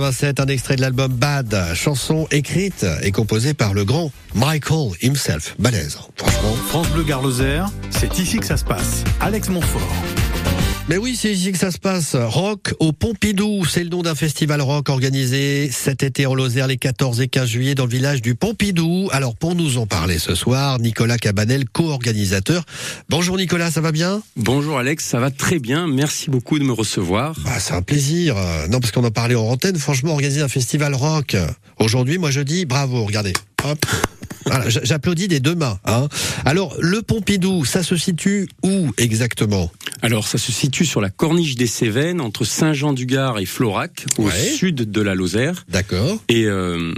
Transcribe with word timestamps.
27, 0.00 0.40
un 0.40 0.46
extrait 0.46 0.74
de 0.74 0.80
l'album 0.80 1.12
Bad, 1.12 1.56
chanson 1.76 2.26
écrite 2.32 2.84
et 3.02 3.12
composée 3.12 3.54
par 3.54 3.74
le 3.74 3.84
grand 3.84 4.10
Michael 4.34 4.90
himself. 5.02 5.54
Balèze, 5.60 5.96
franchement. 6.16 6.52
France 6.66 6.88
Bleu 6.88 7.04
Garloser, 7.04 7.62
c'est 7.90 8.18
ici 8.18 8.38
que 8.38 8.44
ça 8.44 8.56
se 8.56 8.64
passe. 8.64 9.04
Alex 9.20 9.50
Montfort. 9.50 10.13
Mais 10.86 10.98
oui, 10.98 11.16
c'est 11.18 11.32
ici 11.32 11.50
que 11.50 11.56
ça 11.56 11.70
se 11.70 11.78
passe. 11.78 12.14
Rock 12.14 12.74
au 12.78 12.92
Pompidou, 12.92 13.64
c'est 13.64 13.82
le 13.82 13.88
nom 13.88 14.02
d'un 14.02 14.14
festival 14.14 14.60
rock 14.60 14.90
organisé 14.90 15.70
cet 15.72 16.02
été 16.02 16.26
en 16.26 16.34
Lozère 16.34 16.66
les 16.66 16.76
14 16.76 17.22
et 17.22 17.28
15 17.28 17.48
juillet 17.48 17.74
dans 17.74 17.86
le 17.86 17.90
village 17.90 18.20
du 18.20 18.34
Pompidou. 18.34 19.08
Alors 19.10 19.34
pour 19.34 19.54
nous 19.54 19.78
en 19.78 19.86
parler 19.86 20.18
ce 20.18 20.34
soir, 20.34 20.78
Nicolas 20.80 21.16
Cabanel, 21.16 21.64
co-organisateur. 21.70 22.64
Bonjour 23.08 23.38
Nicolas, 23.38 23.70
ça 23.70 23.80
va 23.80 23.92
bien? 23.92 24.20
Bonjour 24.36 24.78
Alex, 24.78 25.06
ça 25.06 25.20
va 25.20 25.30
très 25.30 25.58
bien. 25.58 25.86
Merci 25.86 26.28
beaucoup 26.28 26.58
de 26.58 26.64
me 26.64 26.72
recevoir. 26.72 27.34
bah, 27.44 27.58
C'est 27.60 27.72
un 27.74 27.82
plaisir. 27.82 28.36
Non, 28.68 28.78
parce 28.78 28.92
qu'on 28.92 29.04
en 29.04 29.10
parlait 29.10 29.36
en 29.36 29.44
antenne. 29.48 29.78
Franchement, 29.78 30.12
organiser 30.12 30.42
un 30.42 30.48
festival 30.48 30.94
rock 30.94 31.34
aujourd'hui, 31.80 32.18
moi 32.18 32.30
je 32.30 32.42
dis 32.42 32.66
bravo, 32.66 33.04
regardez. 33.06 33.32
Hop. 33.64 33.78
Voilà, 34.46 34.68
j'applaudis 34.68 35.26
des 35.26 35.40
deux 35.40 35.54
mains. 35.54 35.78
Hein. 35.86 36.06
Alors, 36.44 36.76
le 36.78 37.00
Pompidou, 37.00 37.64
ça 37.64 37.82
se 37.82 37.96
situe 37.96 38.46
où 38.62 38.90
exactement? 38.98 39.70
Alors, 40.04 40.28
ça 40.28 40.36
se 40.36 40.52
situe 40.52 40.84
sur 40.84 41.00
la 41.00 41.08
corniche 41.08 41.54
des 41.56 41.66
Cévennes, 41.66 42.20
entre 42.20 42.44
Saint-Jean-du-Gard 42.44 43.38
et 43.38 43.46
Florac, 43.46 44.04
au 44.18 44.24
Ouais. 44.26 44.32
sud 44.54 44.74
de 44.90 45.00
la 45.00 45.14
Lozère. 45.14 45.64
D'accord. 45.70 46.22
Et, 46.28 46.44
euh, 46.44 46.92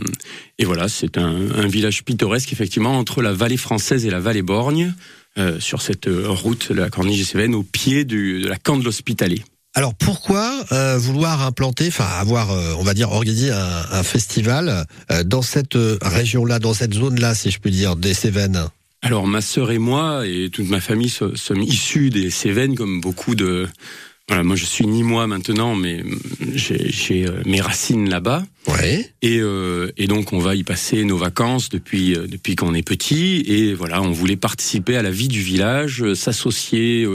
et 0.59 0.65
voilà, 0.65 0.89
c'est 0.89 1.17
un, 1.17 1.51
un 1.55 1.69
village 1.69 2.03
pittoresque, 2.03 2.53
effectivement, 2.53 2.99
entre 2.99 3.23
la 3.23 3.33
vallée 3.33 3.57
française 3.57 4.05
et 4.07 4.11
la 4.11 4.19
vallée 4.19 4.43
Borgne, 4.43 4.93
euh, 5.39 5.61
sur 5.61 5.83
cette 5.83 6.09
euh, 6.09 6.25
route 6.29 6.73
de 6.73 6.79
la 6.81 6.91
corniche 6.91 7.19
des 7.19 7.25
Cévennes, 7.25 7.55
au 7.55 7.63
pied 7.63 8.05
du, 8.05 8.41
de 8.43 8.49
la 8.49 8.57
camp 8.57 8.77
de 8.77 8.83
l'Hospitalet. 8.85 9.43
Alors 9.75 9.95
pourquoi 9.95 10.65
euh, 10.73 10.99
vouloir 10.99 11.43
implanter, 11.47 11.87
enfin 11.89 12.09
avoir, 12.19 12.51
euh, 12.51 12.75
on 12.79 12.83
va 12.83 12.93
dire, 12.95 13.13
organisé 13.13 13.51
un, 13.53 13.83
un 13.93 14.03
festival 14.03 14.85
euh, 15.13 15.23
dans 15.23 15.43
cette 15.43 15.77
euh, 15.77 15.99
région-là, 16.03 16.59
dans 16.59 16.75
cette 16.75 16.95
zone-là, 16.95 17.35
si 17.37 17.53
je 17.53 17.59
puis 17.61 17.71
dire, 17.71 17.95
des 17.95 18.15
Cévennes? 18.15 18.67
Alors, 19.03 19.27
ma 19.27 19.41
sœur 19.41 19.71
et 19.71 19.79
moi, 19.79 20.27
et 20.27 20.51
toute 20.51 20.69
ma 20.69 20.81
famille, 20.81 21.09
so- 21.11 21.37
sommes 21.37 21.63
issus 21.63 22.11
des 22.11 22.31
Cévennes, 22.31 22.75
comme 22.75 23.01
beaucoup 23.01 23.35
de... 23.35 23.67
Voilà, 24.29 24.43
moi, 24.43 24.57
je 24.57 24.65
suis 24.65 24.85
ni 24.89 25.05
moi 25.05 25.29
maintenant, 25.29 25.77
mais 25.77 26.03
j'ai 26.55 27.29
euh, 27.29 27.43
mes 27.47 27.61
racines 27.61 28.11
là-bas. 28.11 28.45
Ouais. 28.67 29.09
Et, 29.23 29.39
euh, 29.39 29.93
et 29.97 30.09
donc 30.09 30.33
on 30.33 30.41
va 30.41 30.57
y 30.57 30.65
passer 30.65 31.05
nos 31.05 31.17
vacances 31.17 31.69
depuis 31.69 32.17
euh, 32.17 32.27
depuis 32.27 32.57
qu'on 32.57 32.75
est 32.75 32.83
petit 32.83 33.45
et 33.47 33.75
voilà 33.75 34.03
on 34.03 34.11
voulait 34.11 34.35
participer 34.35 34.97
à 34.97 35.03
la 35.03 35.13
vie 35.13 35.29
du 35.29 35.41
village, 35.41 36.03
s'associer 36.15 37.07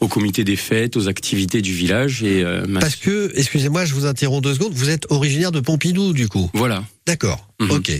au 0.00 0.08
comité 0.08 0.44
des 0.44 0.56
fêtes, 0.56 0.96
aux 0.96 1.08
activités 1.08 1.60
du 1.60 1.74
village 1.74 2.22
et 2.22 2.42
euh, 2.42 2.64
Parce 2.80 2.96
que, 2.96 3.30
excusez-moi, 3.34 3.84
je 3.84 3.92
vous 3.92 4.06
interromps 4.06 4.42
deux 4.42 4.54
secondes. 4.54 4.72
Vous 4.72 4.88
êtes 4.88 5.04
originaire 5.10 5.52
de 5.52 5.60
Pompidou, 5.60 6.14
du 6.14 6.28
coup. 6.28 6.50
voilà 6.54 6.82
D'accord. 7.06 7.46
Mhm. 7.60 7.70
Ok. 7.72 7.92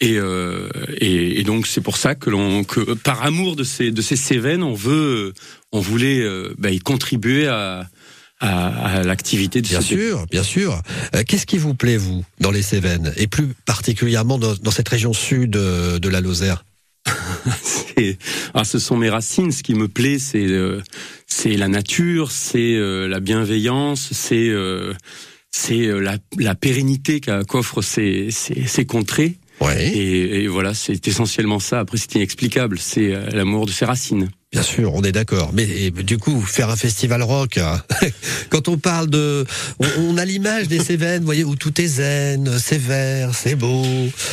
Et, 0.00 0.16
euh, 0.18 0.68
et 0.98 1.40
et 1.40 1.42
donc 1.44 1.66
c'est 1.66 1.80
pour 1.80 1.96
ça 1.96 2.14
que 2.14 2.30
l'on 2.30 2.64
que 2.64 2.94
par 2.94 3.22
amour 3.24 3.56
de 3.56 3.64
ces 3.64 3.90
de 3.90 4.02
ces 4.02 4.16
Cévennes 4.16 4.62
on 4.62 4.74
veut 4.74 5.34
on 5.72 5.80
voulait 5.80 6.20
euh, 6.20 6.54
bah, 6.58 6.70
y 6.70 6.78
contribuer 6.78 7.46
à 7.48 7.88
à, 8.40 8.98
à 8.98 9.02
l'activité 9.02 9.60
de 9.62 9.66
Bien 9.66 9.80
sûr, 9.80 10.26
bien 10.30 10.42
sûr. 10.42 10.80
Euh, 11.14 11.22
Qu'est-ce 11.26 11.46
qui 11.46 11.58
vous 11.58 11.74
plaît, 11.74 11.96
vous, 11.96 12.24
dans 12.40 12.52
les 12.52 12.62
Cévennes, 12.62 13.12
et 13.16 13.26
plus 13.26 13.48
particulièrement 13.66 14.38
dans, 14.38 14.54
dans 14.54 14.70
cette 14.70 14.88
région 14.88 15.12
sud 15.12 15.56
euh, 15.56 15.98
de 15.98 16.08
la 16.08 16.20
Lozère? 16.20 16.64
Ah, 18.54 18.62
ce 18.62 18.78
sont 18.78 18.96
mes 18.96 19.10
racines. 19.10 19.50
Ce 19.50 19.64
qui 19.64 19.74
me 19.74 19.88
plaît, 19.88 20.20
c'est 20.20 20.46
euh, 20.46 20.80
c'est 21.26 21.56
la 21.56 21.66
nature, 21.66 22.30
c'est 22.30 22.76
euh, 22.76 23.08
la 23.08 23.18
bienveillance, 23.18 24.10
c'est 24.12 24.48
euh, 24.50 24.94
c'est 25.50 25.86
euh, 25.86 25.98
la, 25.98 26.16
la 26.38 26.54
pérennité 26.54 27.20
qu'offrent 27.20 27.82
ces, 27.82 28.28
ces, 28.30 28.68
ces 28.68 28.86
contrées. 28.86 29.38
Ouais. 29.60 29.88
Et, 29.88 30.42
et 30.44 30.46
voilà, 30.48 30.74
c'est 30.74 31.06
essentiellement 31.08 31.58
ça. 31.58 31.80
Après, 31.80 31.98
c'est 31.98 32.14
inexplicable. 32.14 32.78
C'est 32.78 33.12
euh, 33.12 33.28
l'amour 33.30 33.66
de 33.66 33.70
ses 33.72 33.84
racines. 33.84 34.30
Bien 34.50 34.62
sûr, 34.62 34.94
on 34.94 35.02
est 35.02 35.12
d'accord. 35.12 35.50
Mais 35.52 35.64
et, 35.68 35.90
du 35.90 36.16
coup, 36.16 36.40
faire 36.40 36.70
un 36.70 36.76
festival 36.76 37.22
rock, 37.22 37.58
hein, 37.58 37.82
quand 38.48 38.68
on 38.68 38.78
parle 38.78 39.10
de, 39.10 39.44
on, 39.78 39.86
on 39.98 40.16
a 40.16 40.24
l'image 40.24 40.68
des 40.68 40.78
Cévennes, 40.78 41.20
vous 41.20 41.26
voyez, 41.26 41.44
où 41.44 41.54
tout 41.54 41.78
est 41.78 41.86
zen, 41.86 42.58
c'est 42.58 42.78
vert, 42.80 43.34
c'est 43.34 43.56
beau, 43.56 43.84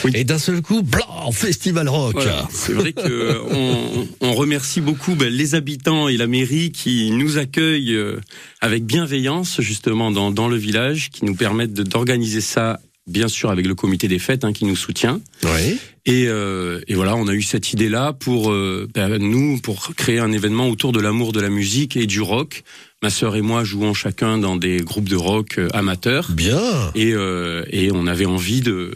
Oui. 0.06 0.12
et 0.14 0.24
d'un 0.24 0.38
seul 0.40 0.62
coup, 0.62 0.84
blanc, 0.84 1.32
festival 1.34 1.90
rock. 1.90 2.14
Voilà. 2.14 2.48
C'est 2.50 2.72
vrai 2.72 2.94
que 2.94 3.42
on, 3.52 4.08
on 4.22 4.34
remercie 4.36 4.80
beaucoup 4.80 5.16
ben, 5.16 5.28
les 5.28 5.54
habitants 5.54 6.08
et 6.08 6.16
la 6.16 6.28
mairie 6.28 6.72
qui 6.72 7.12
nous 7.12 7.38
accueillent 7.38 7.96
euh, 7.96 8.22
avec 8.62 8.86
bienveillance 8.86 9.60
justement 9.60 10.12
dans, 10.12 10.32
dans 10.32 10.48
le 10.48 10.56
village, 10.56 11.10
qui 11.10 11.26
nous 11.26 11.36
permettent 11.36 11.74
d'organiser 11.74 12.40
ça. 12.42 12.80
Bien 13.08 13.28
sûr, 13.28 13.52
avec 13.52 13.68
le 13.68 13.76
comité 13.76 14.08
des 14.08 14.20
fêtes 14.20 14.44
hein, 14.44 14.52
qui 14.52 14.66
nous 14.66 14.76
soutient. 14.76 15.22
Oui. 15.44 15.78
Et, 16.08 16.28
euh, 16.28 16.82
et 16.88 16.96
voilà, 16.96 17.16
on 17.16 17.28
a 17.28 17.34
eu 17.34 17.42
cette 17.42 17.72
idée-là 17.74 18.14
pour 18.14 18.52
euh, 18.52 18.88
ben, 18.94 19.18
nous, 19.18 19.60
pour 19.60 19.96
créer 19.96 20.20
un 20.20 20.32
événement 20.32 20.70
autour 20.70 20.92
de 20.92 21.00
l'amour 21.00 21.32
de 21.32 21.40
la 21.40 21.50
musique 21.50 21.98
et 21.98 22.08
du 22.08 22.22
rock. 22.22 22.64
Ma 23.04 23.10
sœur 23.12 23.36
et 23.36 23.42
moi 23.42 23.64
jouons 23.64 23.94
chacun 23.94 24.38
dans 24.40 24.56
des 24.56 24.78
groupes 24.78 25.10
de 25.10 25.16
rock 25.16 25.60
euh, 25.60 25.68
amateurs. 25.74 26.32
Bien. 26.32 26.92
Et, 26.96 27.14
euh, 27.14 27.64
et 27.70 27.92
on 27.92 28.08
avait 28.08 28.26
envie 28.26 28.62
de, 28.62 28.92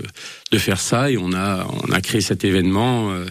de 0.52 0.58
faire 0.58 0.80
ça 0.80 1.12
et 1.12 1.18
on 1.18 1.34
a, 1.34 1.68
on 1.88 1.92
a 1.92 2.02
créé 2.02 2.22
cet 2.22 2.44
événement 2.44 3.12
euh, 3.12 3.26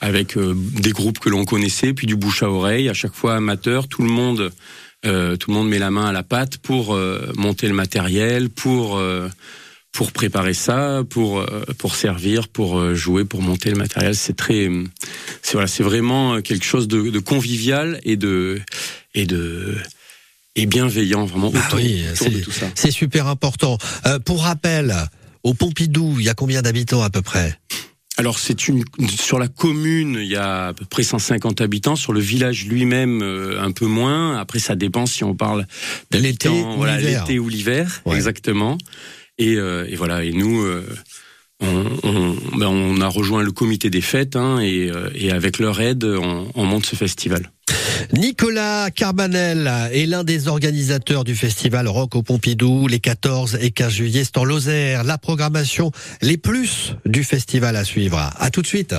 avec 0.00 0.36
euh, 0.36 0.54
des 0.56 0.92
groupes 0.92 1.18
que 1.18 1.28
l'on 1.28 1.44
connaissait, 1.44 1.92
puis 1.92 2.06
du 2.06 2.16
bouche 2.16 2.42
à 2.42 2.50
oreille, 2.50 2.88
à 2.88 2.94
chaque 2.94 3.14
fois 3.14 3.34
amateur, 3.34 3.88
tout 3.88 4.02
le 4.02 4.10
monde, 4.10 4.52
euh, 5.06 5.36
tout 5.36 5.50
le 5.50 5.56
monde 5.56 5.68
met 5.68 5.78
la 5.78 5.90
main 5.90 6.06
à 6.06 6.12
la 6.12 6.22
pâte 6.22 6.58
pour 6.58 6.94
euh, 6.94 7.32
monter 7.36 7.66
le 7.66 7.74
matériel, 7.74 8.50
pour 8.50 8.98
euh, 8.98 9.28
pour 9.92 10.12
préparer 10.12 10.54
ça, 10.54 11.02
pour 11.08 11.40
euh, 11.40 11.64
pour 11.78 11.94
servir, 11.96 12.48
pour 12.48 12.78
euh, 12.78 12.94
jouer, 12.94 13.24
pour 13.24 13.42
monter 13.42 13.70
le 13.70 13.76
matériel. 13.76 14.14
C'est 14.14 14.36
très, 14.36 14.68
c'est 15.42 15.52
voilà, 15.54 15.66
c'est 15.66 15.82
vraiment 15.82 16.40
quelque 16.42 16.64
chose 16.64 16.86
de, 16.88 17.10
de 17.10 17.18
convivial 17.18 18.00
et 18.04 18.16
de 18.16 18.60
et 19.14 19.26
de 19.26 19.76
et 20.56 20.66
bienveillant 20.66 21.24
vraiment 21.24 21.50
Ah 21.54 21.58
autour, 21.66 21.78
oui, 21.80 22.04
autour 22.12 22.28
de 22.30 22.34
c'est- 22.36 22.40
tout 22.42 22.50
ça. 22.52 22.66
C'est 22.74 22.90
super 22.90 23.26
important. 23.26 23.78
Euh, 24.06 24.18
pour 24.18 24.42
rappel, 24.44 24.94
au 25.42 25.54
Pompidou, 25.54 26.16
il 26.18 26.24
y 26.24 26.28
a 26.28 26.34
combien 26.34 26.62
d'habitants 26.62 27.02
à 27.02 27.10
peu 27.10 27.22
près? 27.22 27.58
Alors 28.16 28.38
c'est 28.38 28.68
une 28.68 28.84
sur 29.08 29.38
la 29.38 29.48
commune, 29.48 30.18
il 30.20 30.26
y 30.28 30.36
a 30.36 30.68
à 30.68 30.72
peu 30.74 30.84
près 30.84 31.02
150 31.02 31.60
habitants. 31.62 31.96
Sur 31.96 32.12
le 32.12 32.20
village 32.20 32.66
lui-même, 32.66 33.22
euh, 33.22 33.60
un 33.62 33.70
peu 33.72 33.86
moins. 33.86 34.36
Après, 34.38 34.58
ça 34.58 34.74
dépend 34.76 35.06
si 35.06 35.24
on 35.24 35.34
parle 35.34 35.66
L'été 36.12 36.48
voilà, 36.76 36.98
l'hiver. 36.98 37.22
l'été 37.26 37.38
ou 37.38 37.48
l'hiver, 37.48 38.02
Ouais. 38.04 38.16
exactement. 38.16 38.76
Et, 39.40 39.56
euh, 39.56 39.86
et 39.88 39.96
voilà. 39.96 40.22
Et 40.22 40.32
nous, 40.32 40.62
euh, 40.62 40.86
on, 41.60 41.86
on, 42.04 42.58
ben, 42.58 42.68
on 42.68 43.00
a 43.00 43.08
rejoint 43.08 43.42
le 43.42 43.50
comité 43.50 43.88
des 43.90 44.02
fêtes, 44.02 44.36
hein, 44.36 44.60
et, 44.60 44.90
euh, 44.90 45.08
et 45.14 45.32
avec 45.32 45.58
leur 45.58 45.80
aide, 45.80 46.04
on, 46.04 46.46
on 46.54 46.64
monte 46.64 46.86
ce 46.86 46.94
festival. 46.94 47.50
Nicolas 48.12 48.90
Carbanel 48.90 49.70
est 49.92 50.06
l'un 50.06 50.24
des 50.24 50.48
organisateurs 50.48 51.24
du 51.24 51.34
festival 51.34 51.88
Rock 51.88 52.16
au 52.16 52.22
Pompidou 52.22 52.86
les 52.86 53.00
14 53.00 53.58
et 53.60 53.70
15 53.70 53.92
juillet. 53.92 54.24
C'est 54.24 54.38
en 54.38 54.44
Lozère. 54.44 55.04
La 55.04 55.16
programmation, 55.16 55.90
les 56.20 56.36
plus 56.36 56.94
du 57.06 57.24
festival 57.24 57.76
à 57.76 57.84
suivre. 57.84 58.18
À 58.38 58.50
tout 58.50 58.62
de 58.62 58.66
suite. 58.66 58.94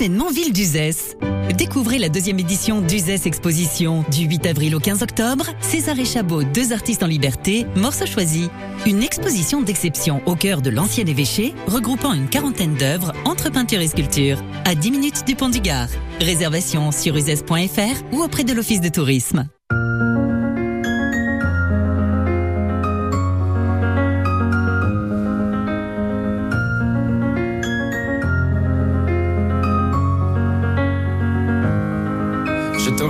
Événement 0.00 0.30
Ville 0.30 0.52
d'Uzès. 0.52 1.16
Découvrez 1.56 1.98
la 1.98 2.08
deuxième 2.08 2.38
édition 2.38 2.80
d'Uzès 2.80 3.26
Exposition 3.26 4.04
du 4.12 4.26
8 4.26 4.46
avril 4.46 4.76
au 4.76 4.78
15 4.78 5.02
octobre. 5.02 5.46
César 5.60 5.98
et 5.98 6.04
Chabot, 6.04 6.44
deux 6.44 6.72
artistes 6.72 7.02
en 7.02 7.08
liberté, 7.08 7.66
morceaux 7.74 8.06
choisis. 8.06 8.48
Une 8.86 9.02
exposition 9.02 9.60
d'exception 9.60 10.22
au 10.26 10.36
cœur 10.36 10.62
de 10.62 10.70
l'ancien 10.70 11.04
évêché, 11.04 11.52
regroupant 11.66 12.12
une 12.12 12.28
quarantaine 12.28 12.76
d'œuvres 12.76 13.12
entre 13.24 13.50
peinture 13.50 13.80
et 13.80 13.88
sculpture, 13.88 14.40
à 14.64 14.76
10 14.76 14.92
minutes 14.92 15.26
du 15.26 15.34
pont 15.34 15.48
du 15.48 15.58
Gard. 15.58 15.88
Réservation 16.20 16.92
sur 16.92 17.16
uzès.fr 17.16 18.04
ou 18.12 18.22
auprès 18.22 18.44
de 18.44 18.52
l'Office 18.52 18.80
de 18.80 18.90
tourisme. 18.90 19.48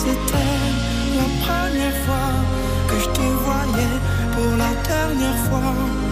C'était 0.00 0.58
la 1.18 1.28
première 1.44 1.96
fois 2.04 2.32
que 2.88 2.96
je 2.98 3.08
te 3.18 3.26
voyais 3.44 3.96
pour 4.34 4.56
la 4.56 4.72
dernière 4.88 5.38
fois. 5.46 6.11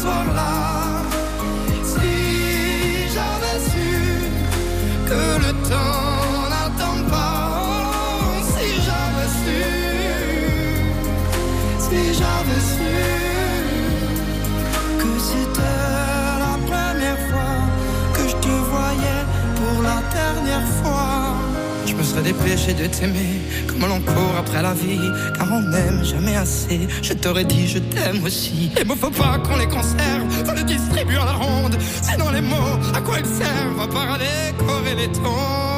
Soir-là, 0.00 0.69
Serais 22.10 22.22
dépêché 22.22 22.74
de 22.74 22.86
t'aimer 22.86 23.40
comme 23.68 23.88
l'on 23.88 24.00
court 24.00 24.34
après 24.36 24.60
la 24.60 24.74
vie, 24.74 24.98
car 25.38 25.46
on 25.52 25.60
n'aime 25.60 26.04
jamais 26.04 26.34
assez. 26.34 26.88
Je 27.02 27.12
t'aurais 27.12 27.44
dit 27.44 27.68
je 27.68 27.78
t'aime 27.78 28.24
aussi. 28.24 28.72
Les 28.76 28.82
mots 28.82 28.96
faut 28.96 29.10
pas 29.10 29.38
qu'on 29.38 29.56
les 29.56 29.68
conserve, 29.68 30.28
faut 30.44 30.54
les 30.56 30.64
distribuer 30.64 31.18
à 31.18 31.26
la 31.26 31.32
ronde. 31.34 31.78
Sinon 32.02 32.30
les 32.30 32.40
mots, 32.40 32.80
à 32.92 33.00
quoi 33.00 33.20
ils 33.20 33.26
servent 33.26 33.80
À 33.80 33.86
part 33.86 34.14
à 34.14 34.18
décorer 34.18 34.96
les 34.96 35.12
tombes. 35.12 35.69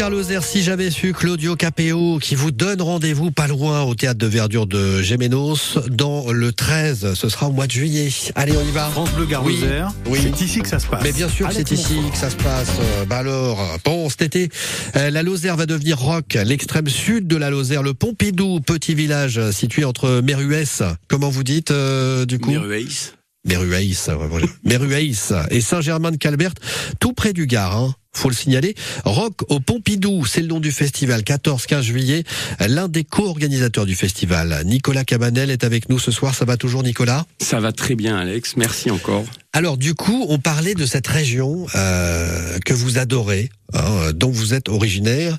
Garloser, 0.00 0.40
si 0.40 0.62
j'avais 0.62 0.90
su, 0.90 1.12
Claudio 1.12 1.56
Capéo, 1.56 2.18
qui 2.22 2.34
vous 2.34 2.50
donne 2.50 2.80
rendez-vous 2.80 3.30
pas 3.32 3.46
loin 3.46 3.82
au 3.82 3.94
théâtre 3.94 4.18
de 4.18 4.26
verdure 4.26 4.66
de 4.66 5.02
Gémenos, 5.02 5.78
dans 5.90 6.32
le 6.32 6.52
13, 6.54 7.12
ce 7.12 7.28
sera 7.28 7.48
au 7.48 7.52
mois 7.52 7.66
de 7.66 7.72
juillet. 7.72 8.08
Allez, 8.34 8.54
on 8.56 8.66
y 8.66 8.70
va. 8.70 8.88
France 8.88 9.10
Bleu 9.12 9.26
Garloser, 9.26 9.82
Oui. 10.06 10.20
c'est 10.22 10.40
ici 10.42 10.60
que 10.60 10.68
ça 10.68 10.78
se 10.78 10.86
passe. 10.86 11.02
Mais 11.02 11.12
bien 11.12 11.28
sûr 11.28 11.48
que 11.48 11.54
c'est 11.54 11.70
ici 11.70 11.98
que 12.10 12.16
ça 12.16 12.30
se 12.30 12.36
passe. 12.36 12.70
Euh, 12.80 13.04
Bah 13.04 13.18
alors, 13.18 13.76
bon, 13.84 14.08
cet 14.08 14.22
été, 14.22 14.48
euh, 14.96 15.10
la 15.10 15.22
Lozère 15.22 15.56
va 15.56 15.66
devenir 15.66 15.98
rock. 15.98 16.38
L'extrême 16.46 16.88
sud 16.88 17.26
de 17.26 17.36
la 17.36 17.50
Lozère, 17.50 17.82
le 17.82 17.92
Pompidou, 17.92 18.60
petit 18.60 18.94
village 18.94 19.50
situé 19.50 19.84
entre 19.84 20.22
Méruès, 20.22 20.82
comment 21.08 21.28
vous 21.28 21.44
dites 21.44 21.72
euh, 21.72 22.24
du 22.24 22.38
coup. 22.38 22.52
Méruès, 22.52 24.08
ouais, 24.08 24.26
voilà. 24.30 24.46
Méruès 24.64 25.34
et 25.50 25.60
Saint-Germain-de-Calbert, 25.60 26.52
tout 27.00 27.12
près 27.12 27.34
du 27.34 27.46
Gard, 27.46 27.76
hein, 27.76 27.94
faut 28.12 28.28
le 28.28 28.34
signaler. 28.34 28.74
Rock 29.04 29.42
au 29.48 29.60
Pompidou, 29.60 30.24
c'est 30.26 30.40
le 30.40 30.48
nom 30.48 30.60
du 30.60 30.72
festival, 30.72 31.22
14-15 31.22 31.82
juillet. 31.82 32.24
L'un 32.60 32.88
des 32.88 33.04
co-organisateurs 33.04 33.86
du 33.86 33.94
festival, 33.94 34.62
Nicolas 34.64 35.04
Cabanel, 35.04 35.50
est 35.50 35.64
avec 35.64 35.88
nous 35.88 35.98
ce 35.98 36.10
soir. 36.10 36.34
Ça 36.34 36.44
va 36.44 36.56
toujours, 36.56 36.82
Nicolas? 36.82 37.24
Ça 37.40 37.60
va 37.60 37.72
très 37.72 37.94
bien, 37.94 38.16
Alex. 38.16 38.56
Merci 38.56 38.90
encore. 38.90 39.24
alors 39.52 39.76
du 39.76 39.94
coup, 39.94 40.26
on 40.28 40.38
parlait 40.38 40.74
de 40.74 40.86
cette 40.86 41.06
région 41.06 41.66
euh, 41.74 42.58
que 42.64 42.74
vous 42.74 42.98
adorez, 42.98 43.50
hein, 43.74 44.12
dont 44.14 44.30
vous 44.30 44.54
êtes 44.54 44.68
originaire, 44.68 45.38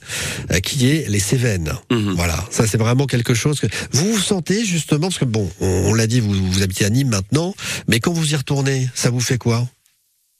euh, 0.52 0.60
qui 0.60 0.90
est 0.90 1.10
les 1.10 1.20
Cévennes. 1.20 1.74
Mhm. 1.92 2.14
Voilà, 2.16 2.44
ça 2.52 2.66
c'est 2.68 2.78
vraiment 2.78 3.06
quelque 3.06 3.34
chose 3.34 3.60
que 3.60 3.68
vous 3.92 4.14
vous 4.14 4.20
sentez 4.20 4.66
justement 4.66 5.08
parce 5.08 5.20
que 5.20 5.26
bon, 5.26 5.50
on, 5.60 5.68
on 5.68 5.94
l'a 5.94 6.08
dit, 6.08 6.20
vous, 6.20 6.34
vous 6.34 6.62
habitez 6.62 6.86
à 6.86 6.90
Nîmes 6.90 7.10
maintenant, 7.10 7.54
mais 7.88 8.00
quand 8.00 8.14
vous 8.14 8.32
y 8.32 8.36
retournez, 8.36 8.90
ça 8.96 9.10
vous 9.10 9.20
fait 9.22 9.38
quoi? 9.38 9.68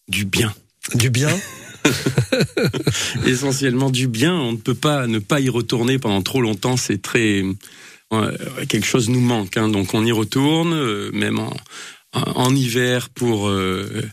Du 0.08 0.26
bien. 0.26 0.54
Du 0.96 1.10
bien? 1.10 1.30
Essentiellement 3.26 3.90
du 3.90 4.08
bien. 4.08 4.34
On 4.36 4.52
ne 4.54 4.58
peut 4.58 4.74
pas 4.76 5.08
ne 5.08 5.20
pas 5.20 5.40
y 5.40 5.50
retourner 5.50 6.00
pendant 6.00 6.22
trop 6.22 6.42
longtemps. 6.42 6.78
C'est 6.78 7.02
très 7.02 7.44
quelque 8.68 8.86
chose 8.86 9.10
nous 9.10 9.22
manque. 9.22 9.56
hein. 9.58 9.70
Donc 9.70 9.94
on 9.94 10.06
y 10.06 10.12
retourne, 10.12 10.74
euh, 10.74 11.12
même 11.14 11.40
en, 11.40 11.54
en, 12.14 12.54
hiver 12.56 13.10
pour 13.10 13.48
euh, 13.48 14.04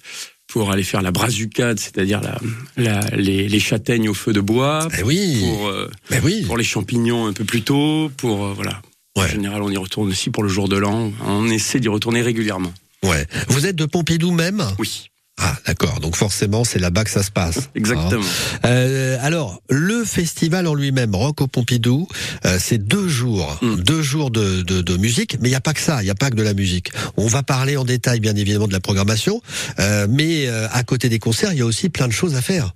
pour 0.46 0.70
aller 0.70 0.84
faire 0.84 1.02
la 1.02 1.10
brazucade, 1.10 1.78
c'est-à-dire 1.80 2.20
la, 2.20 2.38
la, 2.76 3.00
les, 3.16 3.48
les 3.48 3.60
châtaignes 3.60 4.08
au 4.08 4.14
feu 4.14 4.32
de 4.32 4.40
bois, 4.40 4.88
Eh 4.98 5.02
oui, 5.02 5.40
pour 5.40 5.66
euh, 5.68 5.90
mais 6.10 6.20
oui. 6.22 6.42
pour 6.46 6.56
les 6.56 6.64
champignons 6.64 7.26
un 7.26 7.32
peu 7.32 7.44
plus 7.44 7.62
tôt, 7.62 8.10
pour 8.16 8.54
voilà. 8.54 8.80
En 9.16 9.26
général, 9.26 9.62
on 9.62 9.68
y 9.70 9.76
retourne 9.76 10.08
aussi 10.10 10.30
pour 10.30 10.44
le 10.44 10.48
jour 10.48 10.68
de 10.68 10.76
l'an. 10.76 11.12
On 11.26 11.48
essaie 11.50 11.80
d'y 11.80 11.88
retourner 11.88 12.22
régulièrement. 12.22 12.72
Ouais. 13.02 13.26
Vous 13.48 13.66
êtes 13.66 13.74
de 13.74 13.84
Pompidou 13.84 14.30
même? 14.30 14.62
Oui, 14.78 15.10
Ah, 15.40 15.56
d'accord. 15.66 16.00
Donc 16.00 16.16
forcément, 16.16 16.64
c'est 16.64 16.78
là-bas 16.80 17.04
que 17.04 17.10
ça 17.10 17.22
se 17.22 17.30
passe. 17.30 17.70
exactement. 17.74 18.22
Hein. 18.22 18.66
Euh, 18.66 19.16
alors, 19.20 19.62
le 19.70 20.04
festival 20.04 20.66
en 20.66 20.74
lui-même, 20.74 21.14
Rock 21.14 21.40
au 21.42 21.46
Pompidou, 21.46 22.08
euh, 22.44 22.58
c'est 22.60 22.78
deux 22.78 23.06
jours, 23.08 23.58
Mm. 23.62 23.76
deux 23.76 24.02
jours 24.02 24.30
de, 24.30 24.62
de, 24.62 24.80
de 24.82 24.96
musique, 24.96 25.36
mais 25.40 25.48
il 25.48 25.52
n'y 25.52 25.56
a 25.56 25.60
pas 25.60 25.74
que 25.74 25.80
ça, 25.80 26.02
il 26.02 26.04
n'y 26.04 26.10
a 26.10 26.14
pas 26.16 26.30
que 26.30 26.34
de 26.36 26.42
la 26.42 26.54
musique. 26.54 26.90
On 27.16 27.26
va 27.26 27.42
parler 27.42 27.76
en 27.76 27.84
détail, 27.84 28.20
bien 28.20 28.34
évidemment, 28.36 28.66
de 28.68 28.72
la 28.72 28.80
programmation, 28.80 29.40
euh, 29.78 30.06
mais 30.10 30.46
euh, 30.48 30.66
à 30.72 30.82
côté 30.82 31.08
des 31.08 31.18
concerts, 31.18 31.52
il 31.52 31.58
y 31.58 31.62
a 31.62 31.66
aussi 31.66 31.88
plein 31.88 32.08
de 32.08 32.12
choses 32.12 32.34
à 32.34 32.42
faire. 32.42 32.72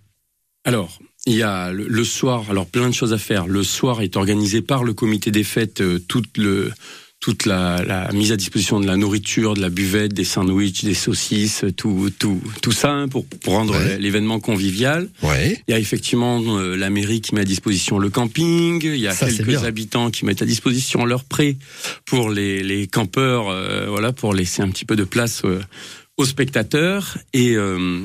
Alors, 0.64 0.98
il 1.26 1.34
y 1.34 1.42
a 1.42 1.70
le, 1.72 2.04
soir, 2.04 2.44
alors 2.50 2.66
plein 2.66 2.88
de 2.88 2.94
choses 2.94 3.12
à 3.12 3.18
faire. 3.18 3.46
Le 3.46 3.62
soir 3.62 4.00
est 4.02 4.16
organisé 4.16 4.60
par 4.62 4.84
le 4.84 4.92
comité 4.92 5.30
des 5.30 5.44
fêtes, 5.44 5.80
euh, 5.80 5.98
toute 6.08 6.36
le 6.36 6.72
toute 7.22 7.46
la, 7.46 7.84
la 7.84 8.10
mise 8.12 8.32
à 8.32 8.36
disposition 8.36 8.80
de 8.80 8.86
la 8.86 8.96
nourriture, 8.96 9.54
de 9.54 9.60
la 9.60 9.70
buvette, 9.70 10.12
des 10.12 10.24
sandwichs, 10.24 10.82
des 10.84 10.92
saucisses, 10.92 11.64
tout 11.76 12.10
tout 12.18 12.42
tout 12.62 12.72
ça 12.72 12.90
hein, 12.90 13.06
pour, 13.08 13.24
pour 13.26 13.52
rendre 13.54 13.74
Ouais. 13.78 13.96
l'événement 14.00 14.40
convivial. 14.40 15.08
Ouais. 15.22 15.62
Il 15.68 15.70
y 15.70 15.74
a 15.74 15.78
effectivement 15.78 16.42
euh, 16.58 16.74
la 16.76 16.90
mairie 16.90 17.20
qui 17.20 17.36
met 17.36 17.42
à 17.42 17.44
disposition 17.44 18.00
le 18.00 18.10
camping. 18.10 18.80
Il 18.84 18.96
y 18.96 19.06
a 19.06 19.12
Ça, 19.14 19.30
quelques 19.30 19.62
habitants 19.64 20.10
qui 20.10 20.24
mettent 20.26 20.42
à 20.42 20.46
disposition 20.46 21.04
leur 21.04 21.22
prêt 21.22 21.56
pour 22.06 22.28
les, 22.28 22.60
les 22.64 22.88
campeurs, 22.88 23.48
euh, 23.50 23.86
voilà, 23.88 24.10
pour 24.12 24.34
laisser 24.34 24.60
un 24.60 24.68
petit 24.70 24.84
peu 24.84 24.96
de 24.96 25.04
place 25.04 25.42
euh, 25.44 25.60
aux 26.16 26.24
spectateurs. 26.26 27.18
Et, 27.32 27.54
euh, 27.56 28.00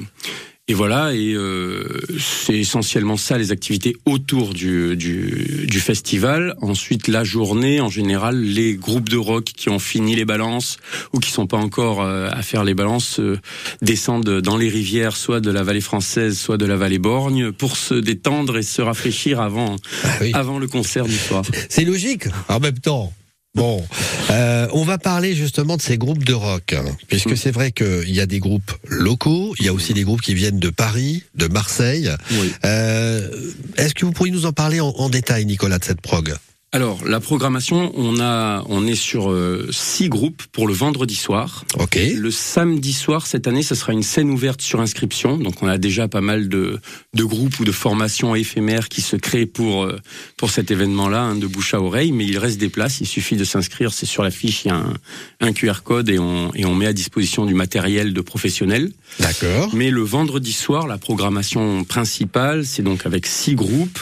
et 0.69 0.73
voilà, 0.73 1.13
et 1.13 1.33
euh, 1.33 2.01
c'est 2.19 2.57
essentiellement 2.57 3.15
ça 3.15 3.37
les 3.37 3.51
activités 3.53 3.95
autour 4.05 4.53
du, 4.53 4.97
du, 4.97 5.65
du 5.65 5.79
festival. 5.79 6.55
Ensuite, 6.61 7.07
la 7.07 7.23
journée, 7.23 7.79
en 7.79 7.89
général, 7.89 8.37
les 8.41 8.75
groupes 8.75 9.07
de 9.07 9.15
rock 9.15 9.45
qui 9.45 9.69
ont 9.69 9.79
fini 9.79 10.15
les 10.15 10.25
balances 10.25 10.77
ou 11.13 11.19
qui 11.19 11.31
sont 11.31 11.47
pas 11.47 11.55
encore 11.55 12.01
euh, 12.01 12.29
à 12.31 12.41
faire 12.41 12.65
les 12.65 12.73
balances 12.73 13.19
euh, 13.21 13.39
descendent 13.81 14.41
dans 14.41 14.57
les 14.57 14.67
rivières, 14.67 15.15
soit 15.15 15.39
de 15.39 15.51
la 15.51 15.63
vallée 15.63 15.79
française, 15.79 16.37
soit 16.37 16.57
de 16.57 16.65
la 16.65 16.75
vallée 16.75 16.99
Borgne, 16.99 17.53
pour 17.53 17.77
se 17.77 17.93
détendre 17.93 18.57
et 18.57 18.63
se 18.63 18.81
rafraîchir 18.81 19.39
avant, 19.39 19.77
Ah 20.03 20.17
oui. 20.19 20.31
avant 20.33 20.59
le 20.59 20.67
concert 20.67 21.05
du 21.05 21.15
soir. 21.15 21.43
C'est 21.69 21.85
logique. 21.85 22.25
En 22.49 22.59
même 22.59 22.79
temps. 22.79 23.13
Bon, 23.57 23.83
euh, 24.29 24.67
on 24.71 24.83
va 24.83 24.97
parler 24.99 25.33
justement 25.35 25.77
de 25.77 25.81
ces 25.81 25.97
groupes 25.97 26.23
de 26.23 26.33
rock, 26.33 26.73
hein, 26.73 26.85
puisque 27.07 27.31
Mm. 27.31 27.35
c'est 27.35 27.51
vrai 27.51 27.71
qu'il 27.71 28.09
y 28.11 28.21
a 28.21 28.27
des 28.27 28.39
groupes 28.39 28.71
locaux, 28.87 29.55
il 29.59 29.65
y 29.65 29.67
a 29.67 29.73
aussi 29.73 29.93
des 29.95 30.03
groupes 30.03 30.21
qui 30.21 30.35
viennent 30.35 30.59
de 30.59 30.69
Paris, 30.69 31.23
de 31.35 31.47
Marseille. 31.47 32.09
Oui. 32.31 32.53
Euh, 32.65 33.29
Est-ce 33.77 33.93
que 33.95 34.05
vous 34.05 34.11
pourriez 34.11 34.31
nous 34.31 34.45
en 34.45 34.53
parler 34.53 34.79
en, 34.79 34.89
en 34.89 35.09
détail, 35.09 35.45
Nicolas, 35.45 35.79
de 35.79 35.85
cette 35.85 36.01
prog? 36.01 36.33
Alors, 36.73 36.99
la 37.07 37.21
programmation, 37.21 37.93
on 37.95 38.19
a, 38.19 38.61
on 38.67 38.85
est 38.85 38.95
sur 38.95 39.31
euh, 39.31 39.69
six 39.71 40.09
groupes 40.09 40.43
pour 40.51 40.67
le 40.67 40.73
vendredi 40.73 41.15
soir. 41.15 41.63
Ok. 41.79 41.97
Le 42.13 42.29
samedi 42.29 42.91
soir, 42.91 43.25
cette 43.25 43.47
année, 43.47 43.63
ce 43.63 43.73
sera 43.73 43.93
une 43.93 44.03
scène 44.03 44.29
ouverte 44.29 44.61
sur 44.61 44.81
inscription. 44.81 45.37
Donc, 45.37 45.63
on 45.63 45.67
a 45.67 45.77
déjà 45.77 46.09
pas 46.09 46.19
mal 46.19 46.49
de, 46.49 46.77
de 47.13 47.23
groupes 47.23 47.57
ou 47.61 47.63
de 47.63 47.71
formations 47.71 48.35
éphémères 48.35 48.89
qui 48.89 49.01
se 49.01 49.15
créent 49.15 49.45
pour, 49.45 49.85
euh, 49.85 49.97
pour 50.35 50.49
cet 50.49 50.69
événement-là, 50.69 51.21
hein, 51.21 51.35
de 51.35 51.47
bouche 51.47 51.73
à 51.73 51.81
oreille. 51.81 52.11
Mais 52.11 52.25
il 52.25 52.37
reste 52.37 52.59
des 52.59 52.69
places. 52.69 52.99
Il 52.99 53.07
suffit 53.07 53.37
de 53.37 53.45
s'inscrire. 53.45 53.93
C'est 53.93 54.05
sur 54.05 54.21
la 54.21 54.31
fiche. 54.31 54.65
Il 54.65 54.67
y 54.67 54.71
a 54.71 54.75
un, 54.75 54.93
un 55.39 55.53
QR 55.53 55.83
code 55.85 56.09
et 56.09 56.19
on, 56.19 56.53
et 56.53 56.65
on 56.65 56.75
met 56.75 56.87
à 56.87 56.93
disposition 56.93 57.45
du 57.45 57.53
matériel 57.53 58.11
de 58.11 58.21
professionnels. 58.21 58.91
D'accord. 59.21 59.73
Mais 59.73 59.89
le 59.89 60.01
vendredi 60.01 60.51
soir, 60.51 60.85
la 60.85 60.97
programmation 60.97 61.85
principale, 61.85 62.65
c'est 62.65 62.83
donc 62.83 63.05
avec 63.05 63.25
six 63.25 63.55
groupes. 63.55 63.99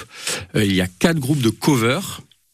Euh, 0.55 0.65
il 0.65 0.73
y 0.73 0.81
a 0.81 0.87
quatre 0.87 1.19
groupes 1.19 1.41
de 1.41 1.51
cover. 1.51 1.99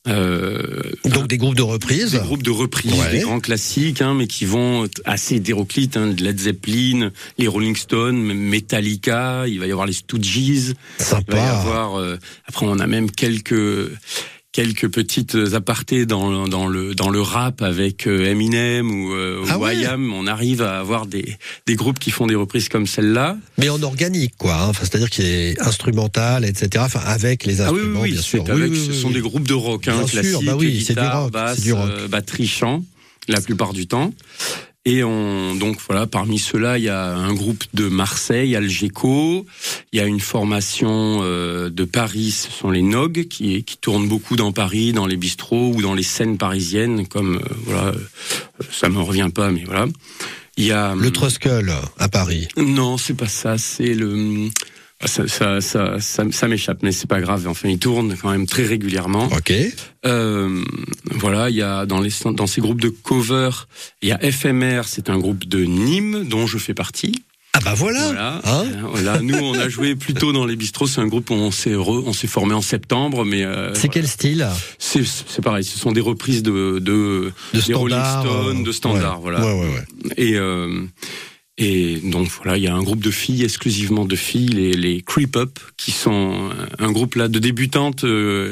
Euh, 0.08 0.81
Donc 1.05 1.27
des 1.27 1.38
groupes 1.38 1.55
de 1.55 1.62
reprises. 1.62 2.12
des 2.13 2.17
groupes 2.20 2.41
de 2.41 2.50
reprises, 2.50 2.91
Ouais. 3.00 3.12
des 3.12 3.20
grands 3.20 3.39
classiques, 3.39 4.01
hein, 4.01 4.15
mais 4.15 4.25
qui 4.25 4.46
vont 4.46 4.88
assez 5.05 5.36
hétéroclites, 5.36 5.96
hein, 5.96 6.08
de 6.08 6.24
Led 6.24 6.39
Zeppelin, 6.39 7.12
les 7.38 7.48
Rolling 7.48 7.75
Stones, 7.75 8.17
Metallica, 8.34 9.48
il 9.48 9.60
va 9.60 9.67
y 9.67 9.72
avoir 9.72 9.86
les 9.86 9.93
Stooges, 9.93 10.36
il 10.38 10.63
va 10.63 10.72
y 11.00 11.03
Sympa. 11.03 11.41
avoir. 11.43 11.96
euh, 12.00 12.17
après, 12.48 12.65
on 12.65 12.79
a 12.79 12.88
même 12.88 13.12
quelques 13.12 13.91
quelques 14.51 14.89
petites 14.89 15.36
apartés 15.53 16.05
dans, 16.05 16.48
dans 16.48 16.67
le 16.67 16.93
dans 16.93 17.10
le 17.10 17.22
rap 17.22 17.62
avec 17.62 18.05
euh, 18.08 18.25
Eminem 18.29 18.91
ou, 18.91 19.13
euh, 19.13 19.43
Ah 19.50 19.58
ou 19.58 19.62
ouais. 19.63 19.77
IAM. 19.77 20.12
On 20.13 20.27
arrive 20.27 20.62
à 20.62 20.79
avoir 20.79 21.05
des 21.05 21.38
des 21.67 21.75
groupes 21.75 22.00
qui 22.00 22.12
font 22.12 22.27
des 22.27 22.36
reprises 22.36 22.67
comme 22.70 22.86
celle-là. 22.88 23.38
Mais 23.58 23.70
en 23.70 23.81
organique, 23.81 24.34
quoi. 24.38 24.55
hein. 24.55 24.67
Enfin, 24.70 24.81
c'est-à-dire 24.81 25.10
qu'il 25.10 25.25
est 25.25 25.60
instrumental, 25.62 26.43
etc. 26.46 26.84
Enfin, 26.86 27.00
avec 27.05 27.46
les 27.46 27.62
Ah 27.62 27.72
oui, 27.72 27.79
instruments, 27.79 28.00
oui, 28.01 28.08
oui, 28.10 28.12
bien 28.13 28.22
sûr. 28.22 28.43
Oui, 28.43 28.51
avec- 28.51 28.72
oui, 28.72 28.84
ce 28.88 28.93
sont 28.93 29.12
des 29.12 29.22
groupes 29.22 29.48
de 29.48 29.53
rock, 29.53 29.88
hein, 29.88 29.98
Bien 29.98 30.08
sûr, 30.08 30.22
classiques, 30.22 30.46
bah 30.46 30.55
oui, 30.58 30.84
c'est 30.86 30.93
du 30.93 31.00
guitare, 31.00 31.24
rock, 31.24 31.31
basse, 31.31 31.60
du 31.62 31.74
rock. 31.74 31.89
euh, 31.89 32.08
batterie, 32.08 32.48
chant, 32.48 32.84
la 33.27 33.39
plupart 33.39 33.72
du 33.74 33.88
temps. 33.88 34.13
Et 34.84 35.04
on, 35.04 35.54
donc 35.56 35.78
voilà, 35.88 36.08
parmi 36.08 36.40
ceux-là, 36.40 36.80
il 36.80 36.86
y 36.86 36.90
a 36.90 37.14
un 37.14 37.34
groupe 37.36 37.64
de 37.76 37.88
Marseille, 37.88 38.56
Algeco. 38.56 39.46
Il 39.92 40.00
y 40.00 40.02
a 40.02 40.06
une 40.06 40.20
formation 40.20 41.20
euh, 41.22 41.70
de 41.70 41.84
Paris, 41.84 42.32
ce 42.32 42.52
sont 42.52 42.72
les 42.72 42.82
Nog, 42.82 43.28
qui, 43.28 43.64
qui 43.64 43.78
tournent 43.78 44.08
beaucoup 44.08 44.36
dans 44.36 44.52
Paris, 44.52 44.92
dans 44.92 45.06
les 45.06 45.18
bistrots 45.18 45.74
ou 45.76 45.84
dans 45.84 45.94
les 45.94 46.04
scènes 46.04 46.40
parisiennes, 46.40 47.06
comme 47.08 47.36
euh, 47.36 47.56
voilà, 47.66 47.88
euh, 47.90 47.94
ça 48.72 48.90
me 48.90 49.00
revient 49.00 49.30
pas, 49.34 49.52
mais 49.52 49.64
voilà. 49.66 49.86
Il 50.58 50.66
y 50.66 50.72
a 50.72 50.96
Le 50.96 51.12
Truskull 51.12 51.72
à 52.00 52.10
Paris. 52.10 52.48
non, 52.58 52.98
c'est 52.98 53.14
pas 53.14 53.28
ça. 53.28 53.60
C'est 53.60 53.94
le 53.94 54.50
ça, 55.05 55.27
ça, 55.27 55.62
ça, 55.62 56.00
ça, 56.00 56.24
ça 56.31 56.48
m'échappe, 56.48 56.79
mais 56.84 56.91
c'est 56.91 57.08
pas 57.10 57.20
grave. 57.22 57.48
Enfin, 57.48 57.70
il 57.70 57.79
tourne 57.79 58.15
quand 58.22 58.29
même 58.31 58.46
très 58.48 58.65
régulièrement. 58.65 59.25
Ok. 59.27 59.53
Euh, 60.05 60.63
voilà, 61.12 61.50
il 61.50 61.55
y 61.55 61.62
a 61.62 61.86
dans 61.86 62.00
les 62.01 62.10
dans 62.36 62.48
ces 62.48 62.62
groupes 62.62 62.81
de 62.81 62.89
cover, 62.89 63.50
il 64.01 64.10
y 64.10 64.12
a 64.12 64.20
FMR, 64.31 64.81
c'est 64.86 65.10
un 65.10 65.17
groupe 65.20 65.46
de 65.48 65.63
Nîmes 65.63 66.25
dont 66.27 66.48
je 66.48 66.58
fais 66.58 66.74
partie. 66.74 67.24
Ah 67.53 67.60
bah 67.65 67.74
voilà. 67.74 68.01
Voilà. 68.05 68.41
Hein 68.46 68.63
Euh, 68.65 68.81
voilà. 68.91 69.20
Nous, 69.20 69.36
on 69.36 69.53
a 69.60 69.67
joué 69.67 69.96
plutôt 69.96 70.31
dans 70.31 70.46
les 70.46 70.55
bistrots. 70.55 70.88
C'est 70.88 71.01
un 71.01 71.08
groupe 71.08 71.29
où 71.31 71.34
on 71.34 71.51
s'est 71.51 71.75
on 71.75 72.13
s'est 72.13 72.27
formé 72.27 72.53
en 72.53 72.62
septembre, 72.62 73.25
mais 73.25 73.43
euh, 73.43 73.74
c'est 73.74 73.81
voilà. 73.81 73.93
quel 73.93 74.08
style? 74.08 74.48
C'est 74.79 75.03
c'est 75.05 75.41
pareil. 75.43 75.65
Ce 75.65 75.77
sont 75.77 75.91
des 75.91 76.00
reprises 76.00 76.43
de 76.43 76.79
de, 76.79 77.31
De 77.53 77.60
des 77.60 77.74
Rolling 77.74 77.98
standard. 77.98 78.22
Stones, 78.24 78.63
de 78.63 78.72
standards. 78.72 79.22
ouais. 79.22 79.31
Voilà. 79.34 79.46
Ouais, 79.46 79.53
ouais, 79.62 79.67
ouais. 79.75 80.13
Et 80.15 80.36
euh, 80.38 80.86
et 81.62 81.98
donc 82.03 82.27
voilà, 82.30 82.58
il 82.58 82.63
y 82.63 82.68
a 82.68 82.74
un 82.74 82.82
groupe 82.84 83.01
de 83.03 83.12
filles, 83.12 83.44
exclusivement 83.44 84.06
de 84.06 84.15
filles, 84.15 84.48
les, 84.50 84.74
les 84.74 85.01
Creep 85.01 85.36
Up, 85.38 85.60
qui 85.77 85.91
sont 85.91 86.50
un 86.80 86.91
groupe 86.91 87.15
là 87.15 87.27
de 87.27 87.39
débutantes, 87.39 88.03
euh, 88.03 88.51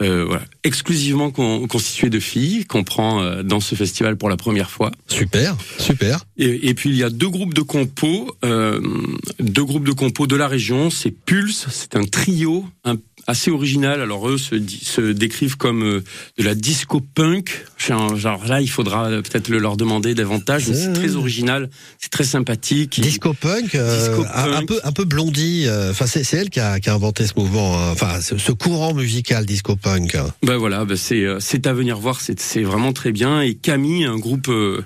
euh, 0.00 0.24
voilà, 0.24 0.42
exclusivement 0.62 1.30
con- 1.30 1.66
constitué 1.66 2.10
de 2.10 2.20
filles, 2.20 2.64
qu'on 2.66 2.84
prend 2.84 3.22
euh, 3.22 3.42
dans 3.42 3.60
ce 3.60 3.74
festival 3.74 4.16
pour 4.16 4.28
la 4.28 4.36
première 4.36 4.70
fois. 4.70 4.90
Super, 5.08 5.56
super. 5.78 6.24
Et, 6.36 6.68
et 6.68 6.74
puis 6.74 6.90
il 6.90 6.96
y 6.96 7.02
a 7.02 7.10
deux 7.10 7.28
groupes 7.28 7.54
de 7.54 7.62
compos, 7.62 8.34
euh, 8.44 8.80
deux 9.40 9.64
groupes 9.64 9.86
de 9.86 9.92
compos 9.92 10.26
de 10.26 10.36
la 10.36 10.48
région. 10.48 10.90
C'est 10.90 11.10
Pulse, 11.10 11.66
c'est 11.70 11.96
un 11.96 12.04
trio 12.04 12.64
un- 12.84 12.96
assez 13.26 13.50
original. 13.50 14.00
Alors 14.00 14.28
eux 14.28 14.38
se, 14.38 14.56
se 14.82 15.00
décrivent 15.12 15.56
comme 15.56 15.82
euh, 15.82 16.04
de 16.38 16.44
la 16.44 16.54
disco 16.54 17.00
punk. 17.00 17.64
Genre 17.78 18.16
genre 18.16 18.44
là, 18.46 18.60
il 18.60 18.68
faudra 18.70 19.08
peut-être 19.08 19.48
le 19.48 19.58
leur 19.58 19.76
demander 19.76 20.14
davantage. 20.14 20.68
mais 20.68 20.74
C'est 20.74 20.92
très 20.92 21.16
original, 21.16 21.68
c'est 21.98 22.10
très 22.10 22.24
sympathique. 22.24 23.00
Disco 23.00 23.32
punk, 23.34 23.74
euh, 23.74 24.08
Disco 24.08 24.24
un- 24.34 24.64
peu 24.66 24.80
un 24.84 24.92
peu 24.92 25.04
blondie. 25.04 25.64
euh, 25.66 25.90
Enfin, 25.90 26.06
c'est 26.06 26.24
c'est 26.24 26.36
elle 26.38 26.50
qui 26.50 26.60
a, 26.60 26.80
qui 26.80 26.88
a 26.90 26.94
inventé 26.94 27.26
ce 27.26 27.32
mouvement. 27.36 27.78
hein. 27.78 27.90
Enfin, 27.92 28.20
ce, 28.20 28.38
ce 28.38 28.52
courant 28.52 28.94
musical 28.94 29.44
disco 29.46 29.76
punk. 29.76 30.16
Ben 30.42 30.56
voilà, 30.56 30.84
ben 30.84 30.96
c'est 30.96 31.22
euh, 31.24 31.38
c'est 31.40 31.66
à 31.66 31.72
venir 31.72 31.98
voir, 31.98 32.20
c'est 32.20 32.40
c'est 32.40 32.62
vraiment 32.62 32.92
très 32.92 33.12
bien. 33.12 33.40
Et 33.42 33.54
Camille, 33.54 34.04
un 34.04 34.16
groupe 34.16 34.48
euh, 34.48 34.82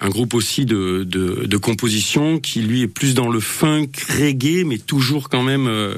un 0.00 0.08
groupe 0.08 0.34
aussi 0.34 0.64
de, 0.64 1.04
de 1.04 1.44
de 1.46 1.56
composition 1.56 2.38
qui 2.38 2.62
lui 2.62 2.82
est 2.82 2.88
plus 2.88 3.14
dans 3.14 3.28
le 3.28 3.40
funk 3.40 3.88
reggae, 4.18 4.64
mais 4.64 4.78
toujours 4.78 5.28
quand 5.28 5.42
même 5.42 5.66
euh, 5.68 5.94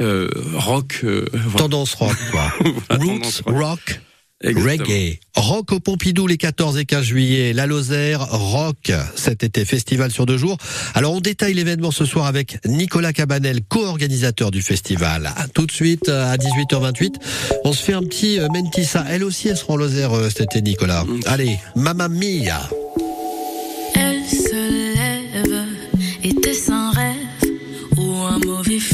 euh, 0.00 0.28
rock. 0.54 1.00
euh, 1.04 1.24
voilà. 1.32 1.58
Tendance 1.58 1.94
rock, 1.94 2.16
quoi. 2.30 2.52
Voilà, 2.88 3.04
Roots 3.04 3.42
rock. 3.46 3.56
rock. 3.56 4.00
Exactement. 4.42 4.88
Reggae. 4.88 5.18
Rock 5.36 5.72
au 5.72 5.80
Pompidou 5.80 6.26
les 6.26 6.38
14 6.38 6.78
et 6.78 6.86
15 6.86 7.04
juillet. 7.04 7.52
La 7.52 7.66
Lozère, 7.66 8.26
rock 8.30 8.90
cet 9.14 9.44
été, 9.44 9.66
festival 9.66 10.10
sur 10.10 10.24
deux 10.24 10.38
jours. 10.38 10.56
Alors 10.94 11.12
on 11.12 11.20
détaille 11.20 11.52
l'événement 11.52 11.90
ce 11.90 12.06
soir 12.06 12.24
avec 12.24 12.56
Nicolas 12.66 13.12
Cabanel, 13.12 13.60
co-organisateur 13.68 14.50
du 14.50 14.62
festival. 14.62 15.30
Tout 15.52 15.66
de 15.66 15.72
suite 15.72 16.08
à 16.08 16.36
18h28, 16.38 17.16
on 17.64 17.72
se 17.74 17.82
fait 17.82 17.92
un 17.92 18.02
petit 18.02 18.38
euh, 18.40 18.48
Mentissa. 18.48 19.04
Elle 19.10 19.24
aussi, 19.24 19.48
elle 19.48 19.58
sera 19.58 19.74
en 19.74 19.76
Lozère 19.76 20.14
euh, 20.16 20.30
cet 20.30 20.56
été, 20.56 20.62
Nicolas. 20.62 21.04
Mm. 21.04 21.20
Allez, 21.26 21.58
Mamma 21.76 22.08
Mia. 22.08 22.66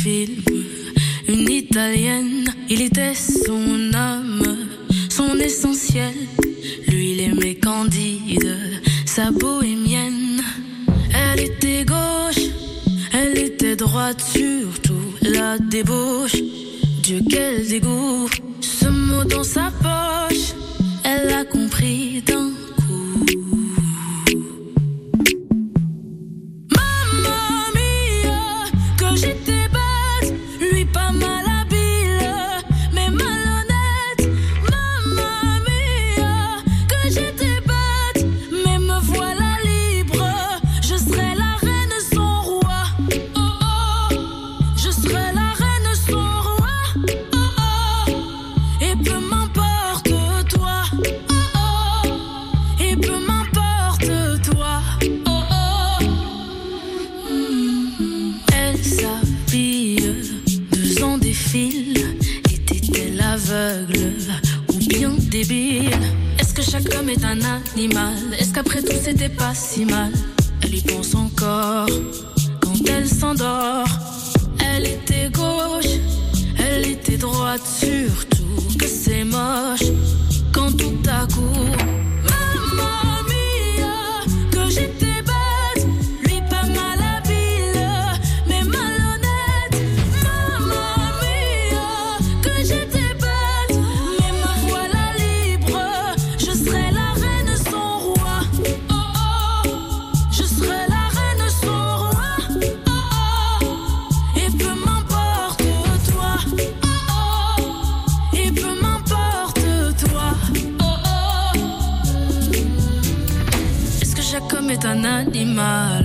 Une 0.06 1.50
italienne, 1.50 2.44
il 2.70 2.80
était 2.82 3.14
son 3.14 3.92
âme, 3.92 4.56
son 5.08 5.36
essentiel. 5.40 6.14
Lui, 6.86 7.12
il 7.12 7.20
aimait 7.22 7.56
Candide, 7.56 8.80
sa 9.04 9.32
bohémienne. 9.32 10.44
Elle 11.12 11.40
était 11.40 11.84
gauche, 11.84 12.44
elle 13.12 13.36
était 13.36 13.75
droite, 13.75 14.22
surtout 14.22 15.12
la 15.22 15.58
débauche. 15.58 16.36
Dieu, 17.02 17.20
quel 17.28 17.66
dégoût, 17.66 18.28
ce 18.60 18.86
mot 18.86 19.25
dans 19.25 19.42
sa 19.42 19.72
poche, 19.82 20.54
elle 21.02 21.32
a 21.32 21.44
compris 21.44 22.22
d'un 22.22 22.52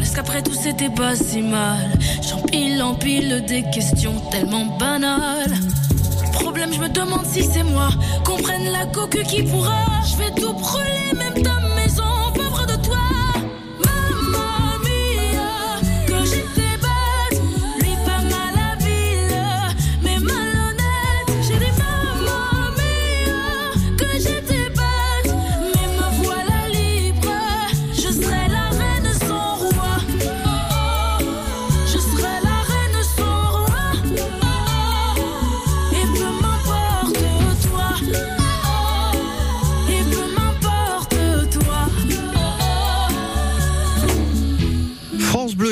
Est-ce 0.01 0.15
qu'après 0.15 0.41
tout 0.41 0.53
c'était 0.53 0.89
pas 0.89 1.15
si 1.15 1.41
mal? 1.41 1.91
J'empile, 2.21 2.81
empile 2.81 3.43
des 3.45 3.63
questions 3.63 4.13
tellement 4.31 4.65
banales. 4.77 5.53
Problème, 6.31 6.71
je 6.73 6.79
me 6.79 6.87
demande 6.87 7.25
si 7.25 7.43
c'est 7.43 7.63
moi. 7.63 7.89
Comprenne 8.23 8.71
la 8.71 8.85
coque 8.85 9.21
qui 9.23 9.43
pourra. 9.43 9.83
Je 10.09 10.15
vais 10.17 10.31
tout 10.31 10.53
brûler, 10.53 11.11
même 11.17 11.43
ta 11.43 11.60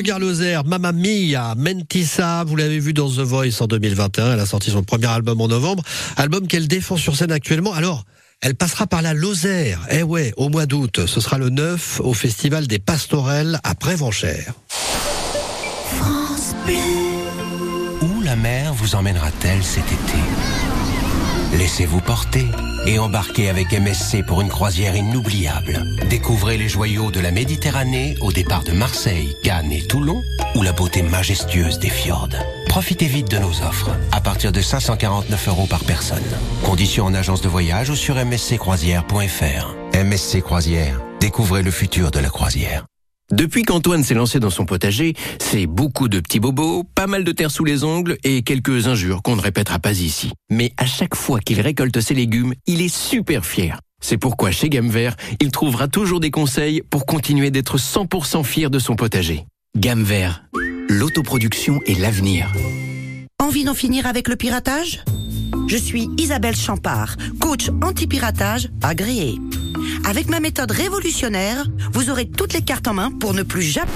France 0.09 0.17
Bleu 0.17 0.27
Garloser, 0.27 0.59
Mamma 0.65 0.91
Mia, 0.91 1.53
Mentissa, 1.55 2.43
vous 2.43 2.55
l'avez 2.55 2.79
vu 2.79 2.93
dans 2.93 3.09
The 3.09 3.19
Voice 3.19 3.61
en 3.61 3.67
2021, 3.67 4.33
elle 4.33 4.39
a 4.39 4.45
sorti 4.45 4.71
son 4.71 4.81
premier 4.83 5.07
album 5.07 5.39
en 5.39 5.47
novembre, 5.47 5.83
album 6.17 6.47
qu'elle 6.47 6.67
défend 6.67 6.97
sur 6.97 7.15
scène 7.15 7.31
actuellement. 7.31 7.73
Alors, 7.73 8.05
elle 8.41 8.55
passera 8.55 8.87
par 8.87 9.01
la 9.01 9.13
Lozère, 9.13 9.85
eh 9.91 10.03
ouais, 10.03 10.33
au 10.37 10.49
mois 10.49 10.65
d'août, 10.65 11.05
ce 11.05 11.21
sera 11.21 11.37
le 11.37 11.49
9 11.49 12.01
au 12.03 12.13
Festival 12.13 12.65
des 12.65 12.79
Pastorelles 12.79 13.59
à 13.63 13.75
Prévenchère. 13.75 14.53
Où 18.01 18.21
la 18.21 18.35
mer 18.35 18.73
vous 18.73 18.95
emmènera-t-elle 18.95 19.63
cet 19.63 19.85
été? 19.85 20.58
Laissez-vous 21.53 22.01
porter 22.01 22.45
et 22.85 22.99
embarquez 22.99 23.49
avec 23.49 23.73
MSC 23.73 24.23
pour 24.25 24.41
une 24.41 24.49
croisière 24.49 24.95
inoubliable. 24.95 25.83
Découvrez 26.09 26.57
les 26.57 26.69
joyaux 26.69 27.11
de 27.11 27.19
la 27.19 27.31
Méditerranée 27.31 28.15
au 28.21 28.31
départ 28.31 28.63
de 28.63 28.71
Marseille, 28.71 29.35
Cannes 29.43 29.71
et 29.71 29.81
Toulon 29.81 30.21
ou 30.55 30.61
la 30.61 30.73
beauté 30.73 31.01
majestueuse 31.01 31.79
des 31.79 31.89
fjords. 31.89 32.29
Profitez 32.67 33.07
vite 33.07 33.31
de 33.31 33.39
nos 33.39 33.63
offres 33.63 33.89
à 34.11 34.21
partir 34.21 34.51
de 34.51 34.61
549 34.61 35.47
euros 35.47 35.67
par 35.67 35.83
personne. 35.83 36.23
Conditions 36.63 37.05
en 37.05 37.13
agence 37.13 37.41
de 37.41 37.49
voyage 37.49 37.89
ou 37.89 37.95
sur 37.95 38.15
msccroisière.fr. 38.23 39.75
MSC 40.03 40.41
Croisière, 40.41 41.01
découvrez 41.19 41.63
le 41.63 41.71
futur 41.71 42.11
de 42.11 42.19
la 42.19 42.29
croisière. 42.29 42.85
Depuis 43.31 43.61
qu'Antoine 43.61 44.03
s'est 44.03 44.15
lancé 44.15 44.39
dans 44.39 44.49
son 44.49 44.65
potager, 44.65 45.13
c'est 45.39 45.67
beaucoup 45.67 46.07
de 46.07 46.19
petits 46.19 46.39
bobos, 46.39 46.83
pas 46.95 47.05
mal 47.05 47.23
de 47.23 47.31
terre 47.31 47.51
sous 47.51 47.63
les 47.63 47.83
ongles 47.83 48.17
et 48.23 48.41
quelques 48.41 48.87
injures 48.87 49.21
qu'on 49.21 49.35
ne 49.35 49.41
répétera 49.41 49.77
pas 49.77 49.91
ici. 49.91 50.31
Mais 50.49 50.73
à 50.77 50.87
chaque 50.87 51.15
fois 51.15 51.39
qu'il 51.39 51.61
récolte 51.61 52.01
ses 52.01 52.15
légumes, 52.15 52.55
il 52.65 52.81
est 52.81 52.93
super 52.93 53.45
fier. 53.45 53.79
C'est 54.01 54.17
pourquoi 54.17 54.49
chez 54.51 54.69
Gamme 54.69 54.89
Vert, 54.89 55.15
il 55.41 55.51
trouvera 55.51 55.87
toujours 55.87 56.19
des 56.19 56.31
conseils 56.31 56.81
pour 56.89 57.05
continuer 57.05 57.51
d'être 57.51 57.77
100% 57.77 58.43
fier 58.43 58.71
de 58.71 58.79
son 58.79 58.95
potager. 58.95 59.45
Gamme 59.77 60.03
Vert, 60.03 60.43
l'autoproduction 60.89 61.79
et 61.85 61.95
l'avenir. 61.95 62.51
Envie 63.41 63.63
d'en 63.63 63.73
finir 63.73 64.05
avec 64.05 64.27
le 64.27 64.35
piratage? 64.35 65.01
Je 65.69 65.77
suis 65.77 66.09
Isabelle 66.17 66.57
Champard, 66.57 67.15
coach 67.39 67.69
anti-piratage 67.81 68.69
agréée. 68.83 69.37
Avec 70.05 70.27
ma 70.27 70.41
méthode 70.41 70.71
révolutionnaire, 70.71 71.65
vous 71.93 72.09
aurez 72.09 72.29
toutes 72.29 72.53
les 72.53 72.61
cartes 72.61 72.87
en 72.87 72.93
main 72.93 73.11
pour 73.11 73.33
ne 73.33 73.43
plus 73.43 73.61
jamais... 73.61 73.89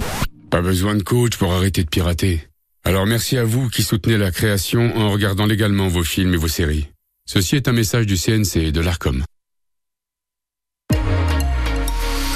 Pas 0.50 0.62
besoin 0.62 0.96
de 0.96 1.04
coach 1.04 1.36
pour 1.36 1.52
arrêter 1.52 1.84
de 1.84 1.90
pirater. 1.90 2.48
Alors 2.86 3.06
merci 3.06 3.38
à 3.38 3.44
vous 3.44 3.68
qui 3.68 3.84
soutenez 3.84 4.18
la 4.18 4.32
création 4.32 4.96
en 4.96 5.10
regardant 5.10 5.46
légalement 5.46 5.90
vos 5.90 6.04
films 6.04 6.34
et 6.34 6.38
vos 6.38 6.48
séries. 6.48 6.88
Ceci 7.26 7.58
est 7.58 7.68
un 7.68 7.74
message 7.74 8.06
du 8.06 8.18
CNC 8.18 8.58
et 8.58 8.72
de 8.72 8.80
l'ARCOM. 8.82 9.24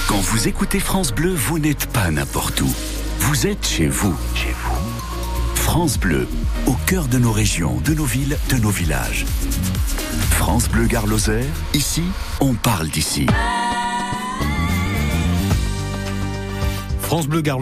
Quand 0.08 0.19
vous 0.19 0.47
écoutez 0.47 0.82
France 0.82 1.13
Bleu, 1.13 1.34
vous 1.34 1.58
n'êtes 1.58 1.86
pas 1.88 2.12
n'importe 2.12 2.60
où. 2.62 2.69
Vous 3.19 3.47
êtes 3.47 3.65
chez 3.65 3.88
vous. 3.88 4.15
Chez 4.36 4.51
vous. 4.51 4.66
France 5.67 5.99
Bleu, 5.99 6.25
au 6.65 6.75
cœur 6.88 7.10
de 7.10 7.17
nos 7.17 7.34
régions, 7.34 7.82
de 7.82 7.93
nos 7.93 8.06
villes, 8.06 8.38
de 8.49 8.56
nos 8.56 8.69
villages. 8.69 9.25
France 10.32 10.69
Bleu 10.69 10.86
Gare 10.86 11.06
ici, 11.73 12.03
on 12.39 12.53
parle 12.53 12.88
d'ici. 12.88 13.27
France 17.01 17.27
Bleu 17.27 17.41
Gare 17.41 17.60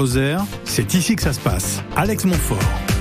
c'est 0.66 0.94
ici 0.94 1.16
que 1.16 1.24
ça 1.24 1.34
se 1.34 1.40
passe. 1.40 1.82
Alex 1.96 2.26
Montfort. 2.26 2.95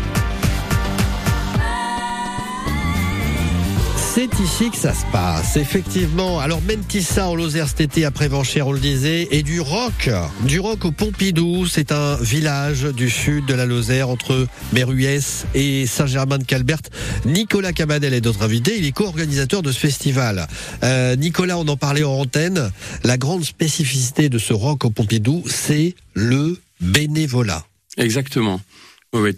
C'est 4.14 4.38
ici 4.38 4.70
que 4.70 4.76
ça 4.76 4.94
se 4.94 5.04
passe, 5.10 5.56
effectivement. 5.56 6.38
Alors 6.38 6.60
Mentissa 6.62 7.26
en 7.26 7.34
Lozère 7.34 7.68
cet 7.68 7.80
été 7.80 8.04
à 8.04 8.12
Prévenchère, 8.12 8.68
on 8.68 8.72
le 8.72 8.78
disait, 8.78 9.26
et 9.32 9.42
du 9.42 9.60
rock, 9.60 10.08
du 10.46 10.60
rock 10.60 10.84
au 10.84 10.92
Pompidou. 10.92 11.66
C'est 11.66 11.90
un 11.90 12.14
village 12.18 12.84
du 12.84 13.10
sud 13.10 13.44
de 13.46 13.54
la 13.54 13.66
Lozère 13.66 14.08
entre 14.08 14.46
Méruès 14.72 15.46
et 15.56 15.86
Saint-Germain-de-Calbert. 15.86 16.78
Nicolas 17.24 17.72
Cabanel 17.72 18.14
est 18.14 18.24
notre 18.24 18.42
invité. 18.42 18.78
Il 18.78 18.86
est 18.86 18.92
co-organisateur 18.92 19.62
de 19.62 19.72
ce 19.72 19.80
festival. 19.80 20.46
Euh, 20.84 21.16
Nicolas, 21.16 21.58
on 21.58 21.66
en 21.66 21.76
parlait 21.76 22.04
en 22.04 22.12
antenne. 22.12 22.70
La 23.02 23.18
grande 23.18 23.44
spécificité 23.44 24.28
de 24.28 24.38
ce 24.38 24.52
rock 24.52 24.84
au 24.84 24.90
Pompidou, 24.90 25.42
c'est 25.46 25.96
le 26.12 26.56
bénévolat. 26.80 27.64
Exactement. 27.96 28.60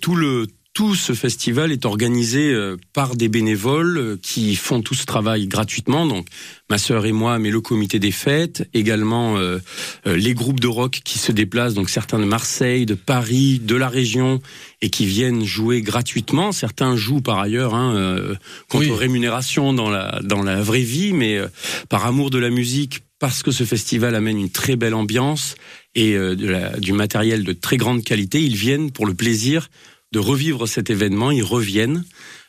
Tout 0.03 0.17
le 0.17 0.49
tout 0.77 0.95
ce 0.95 1.15
festival 1.15 1.73
est 1.73 1.87
organisé 1.87 2.53
euh, 2.53 2.77
par 2.93 3.17
des 3.17 3.29
bénévoles 3.31 3.97
euh, 3.97 4.17
qui 4.21 4.55
font 4.57 4.83
tout 4.83 4.93
ce 4.93 5.07
travail 5.07 5.47
gratuitement. 5.47 6.05
Donc, 6.05 6.27
ma 6.69 6.77
sœur 6.77 7.07
et 7.07 7.13
moi, 7.13 7.39
mais 7.39 7.49
le 7.49 7.63
comité 7.63 7.99
des 7.99 8.11
fêtes, 8.11 8.69
également 8.75 9.39
euh, 9.39 9.59
euh, 10.07 10.17
les 10.19 10.35
groupes 10.35 10.61
de 10.61 10.67
rock 10.67 11.01
qui 11.03 11.19
se 11.19 11.33
déplacent, 11.33 11.73
donc 11.73 11.89
certains 11.89 12.19
de 12.19 12.27
Marseille, 12.27 12.85
de 12.85 12.93
Paris, 12.93 13.59
de 13.59 13.75
la 13.75 13.89
région, 13.89 14.43
et 14.83 14.91
qui 14.91 15.07
viennent 15.07 15.45
jouer 15.47 15.81
gratuitement. 15.81 16.53
Certains 16.53 16.95
jouent 16.95 17.23
par 17.23 17.39
ailleurs 17.39 17.75
hein, 17.75 17.95
euh, 17.97 18.35
contre 18.69 18.91
Oui. 18.91 18.99
rémunération 18.99 19.73
dans 19.73 19.89
la 19.89 20.21
dans 20.25 20.43
la 20.43 20.61
vraie 20.61 20.83
vie, 20.83 21.15
mais 21.15 21.39
euh, 21.39 21.49
par 21.89 22.05
amour 22.05 22.29
de 22.29 22.39
la 22.39 22.51
musique, 22.51 23.01
parce 23.19 23.43
que 23.43 23.51
ce 23.51 23.65
festival 23.65 24.15
amène 24.15 24.39
une 24.39 24.51
très 24.51 24.77
belle 24.77 24.93
ambiance 24.93 25.55
et 25.95 26.13
euh, 26.13 26.37
de 26.37 26.47
la- 26.49 26.77
du 26.79 26.93
matériel 26.93 27.45
de 27.45 27.55
très 27.55 27.79
grande 27.79 28.05
qualité, 28.05 28.43
ils 28.45 28.57
viennent 28.57 28.91
pour 28.91 29.07
le 29.07 29.15
plaisir 29.15 29.71
de 30.17 30.21
revivre 30.21 30.67
cet 30.67 30.89
événement. 30.89 31.31
Ils 31.31 31.45
reviennent 31.45 32.03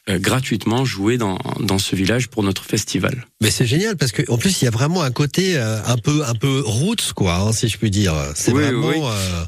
euh, 0.09 0.19
gratuitement 0.19 0.85
jouer 0.85 1.17
dans, 1.17 1.37
dans 1.59 1.77
ce 1.79 1.95
village 1.95 2.27
pour 2.29 2.43
notre 2.43 2.63
festival. 2.63 3.27
Mais 3.41 3.51
c'est 3.51 3.65
génial 3.65 3.97
parce 3.97 4.11
que 4.11 4.23
en 4.31 4.37
plus 4.37 4.61
il 4.61 4.65
y 4.65 4.67
a 4.67 4.71
vraiment 4.71 5.03
un 5.03 5.11
côté 5.11 5.57
euh, 5.57 5.79
un 5.85 5.97
peu 5.97 6.23
un 6.25 6.33
peu 6.33 6.61
roots 6.65 7.13
quoi, 7.15 7.35
hein, 7.35 7.51
si 7.51 7.67
je 7.67 7.77
puis 7.77 7.91
dire. 7.91 8.13
C'est 8.35 8.51
Oui, 8.51 8.63
vraiment. 8.63 8.87
oui. 8.89 8.95
euh, 9.03 9.43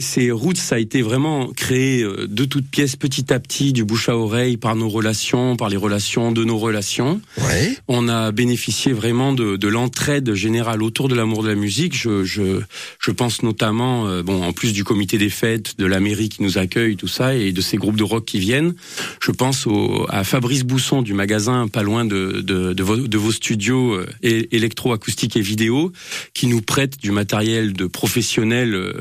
C'est- 0.00 0.30
Roots, 0.30 0.56
ça 0.56 0.74
a 0.76 0.78
été 0.78 1.02
vraiment 1.02 1.48
créé 1.48 2.02
de 2.04 2.44
toutes 2.44 2.68
pièces, 2.68 2.96
petit 2.96 3.32
à 3.32 3.38
petit, 3.40 3.72
du 3.72 3.84
bouche 3.84 4.08
à 4.08 4.16
oreille, 4.16 4.56
par 4.56 4.76
nos 4.76 4.88
relations, 4.88 5.56
par 5.56 5.68
les 5.68 5.76
relations 5.76 6.32
de 6.32 6.44
nos 6.44 6.58
relations. 6.58 7.20
ouais. 7.38 7.76
On 7.88 8.08
a 8.08 8.30
bénéficié 8.32 8.92
vraiment 8.92 9.32
de, 9.32 9.56
de 9.56 9.68
l'entraide 9.68 10.34
générale 10.34 10.82
autour 10.82 11.08
de 11.08 11.14
l'amour 11.14 11.42
de 11.42 11.48
la 11.48 11.54
musique. 11.54 11.96
Je, 11.96 12.24
je, 12.24 12.60
je 13.00 13.10
pense 13.10 13.42
notamment, 13.42 14.22
bon, 14.22 14.42
en 14.42 14.52
plus 14.52 14.72
du 14.72 14.84
comité 14.84 15.18
des 15.18 15.30
fêtes, 15.30 15.78
de 15.78 15.86
la 15.86 16.00
mairie 16.00 16.28
qui 16.28 16.42
nous 16.42 16.58
accueille, 16.58 16.96
tout 16.96 17.08
ça, 17.08 17.34
et 17.34 17.52
de 17.52 17.60
ces 17.60 17.76
groupes 17.76 17.96
de 17.96 18.04
rock 18.04 18.24
qui 18.24 18.38
viennent. 18.38 18.74
Je 19.20 19.30
pense 19.30 19.66
au, 19.66 19.77
à 20.08 20.24
Fabrice 20.24 20.64
Bousson 20.64 21.02
du 21.02 21.14
magasin 21.14 21.68
pas 21.68 21.82
loin 21.82 22.04
de, 22.04 22.40
de, 22.42 22.72
de, 22.72 22.82
vos, 22.82 22.96
de 22.96 23.18
vos 23.18 23.32
studios 23.32 23.94
euh, 23.94 24.06
électro-acoustiques 24.22 25.36
et 25.36 25.40
vidéo, 25.40 25.92
qui 26.34 26.46
nous 26.46 26.60
prête 26.62 26.98
du 26.98 27.10
matériel 27.10 27.72
de 27.72 27.86
professionnels 27.86 28.74
euh, 28.74 28.92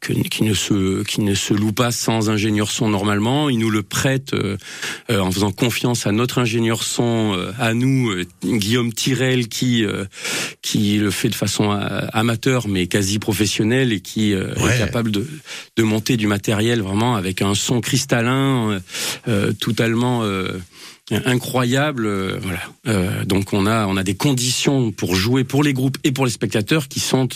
que- 0.00 0.12
qui 0.12 0.42
ne 0.44 0.54
se 0.54 1.02
qui 1.04 1.20
ne 1.20 1.34
se 1.34 1.54
loue 1.54 1.72
pas 1.72 1.90
sans 1.92 2.30
ingénieur 2.30 2.70
son 2.70 2.88
normalement. 2.88 3.48
Il 3.48 3.58
nous 3.58 3.70
le 3.70 3.82
prête 3.82 4.34
euh, 4.34 4.56
en 5.10 5.30
faisant 5.30 5.52
confiance 5.52 6.06
à 6.06 6.12
notre 6.12 6.38
ingénieur 6.38 6.82
son, 6.82 7.36
à 7.58 7.74
nous, 7.74 8.12
Guillaume 8.44 8.92
Tirel, 8.92 9.48
qui 9.48 9.84
qui 10.62 10.98
le 10.98 11.10
fait 11.10 11.28
de 11.28 11.34
façon 11.34 11.70
amateur 12.12 12.68
mais 12.68 12.86
quasi 12.86 13.18
professionnelle 13.18 13.92
et 13.92 14.00
qui 14.00 14.34
Ouais. 14.34 14.74
est 14.74 14.78
capable 14.78 15.10
de 15.10 15.26
de 15.76 15.82
monter 15.82 16.16
du 16.16 16.26
matériel 16.26 16.80
vraiment 16.82 17.14
avec 17.16 17.42
un 17.42 17.54
son 17.54 17.80
cristallin, 17.80 18.80
euh, 19.28 19.52
totalement 19.52 20.17
euh, 20.22 20.60
incroyable. 21.10 22.06
euh. 22.06 22.38
Euh, 22.86 23.24
donc 23.24 23.52
on 23.52 23.66
a 23.66 24.02
des 24.02 24.14
conditions 24.16 24.92
pour 24.92 25.14
jouer 25.14 25.44
pour 25.44 25.62
les 25.62 25.72
groupes 25.72 25.98
et 26.04 26.12
pour 26.12 26.24
les 26.24 26.32
spectateurs 26.32 26.88
qui 26.88 27.00
sont 27.00 27.28